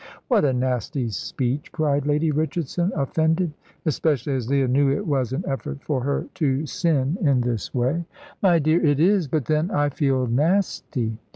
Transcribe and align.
"What 0.29 0.43
a 0.45 0.51
nasty 0.51 1.09
speech!" 1.09 1.71
cried 1.71 2.07
Lady 2.07 2.31
Richardson, 2.31 2.91
offended, 2.95 3.53
especially 3.85 4.33
as 4.33 4.49
Leah 4.49 4.67
knew 4.67 4.89
it 4.89 5.05
was 5.05 5.31
an 5.31 5.43
effort 5.47 5.83
for 5.83 6.01
her 6.01 6.25
to 6.33 6.65
sin 6.65 7.19
in 7.21 7.41
this 7.41 7.71
way. 7.71 8.05
"My 8.41 8.57
dear, 8.57 8.83
it 8.83 8.99
is; 8.99 9.27
but 9.27 9.45
then, 9.45 9.69
I 9.69 9.89
feel 9.89 10.25
nasty." 10.25 11.19